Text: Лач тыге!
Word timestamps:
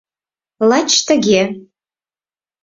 Лач 0.69 0.91
тыге! 1.07 1.41